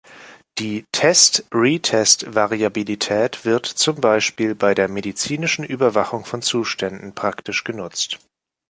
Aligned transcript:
Die 0.57 0.87
Test-Retest-Variabilität 0.91 3.45
wird 3.45 3.67
z. 3.67 3.91
B. 4.35 4.55
bei 4.55 4.73
der 4.73 4.87
medizinischen 4.87 5.63
Überwachung 5.63 6.25
von 6.25 6.41
Zuständen 6.41 7.13
praktisch 7.13 7.63
genutzt. 7.63 8.17